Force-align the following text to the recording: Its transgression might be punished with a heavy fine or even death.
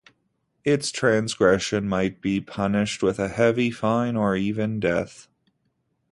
Its 0.63 0.89
transgression 0.89 1.87
might 1.87 2.21
be 2.21 2.41
punished 2.41 3.03
with 3.03 3.19
a 3.19 3.27
heavy 3.27 3.69
fine 3.69 4.15
or 4.15 4.35
even 4.35 4.79
death. 4.79 5.27